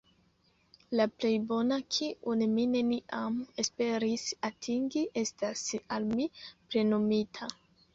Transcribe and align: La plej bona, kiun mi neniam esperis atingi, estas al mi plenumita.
La 0.99 1.05
plej 1.19 1.31
bona, 1.51 1.77
kiun 1.97 2.41
mi 2.55 2.67
neniam 2.73 3.39
esperis 3.67 4.27
atingi, 4.53 5.09
estas 5.27 5.67
al 5.81 6.13
mi 6.19 6.31
plenumita. 6.53 7.57